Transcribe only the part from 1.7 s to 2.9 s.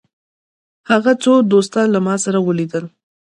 له ما سره ولیدل.